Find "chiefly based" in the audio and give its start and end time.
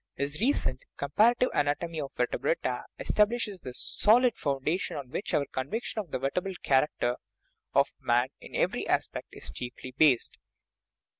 9.51-10.37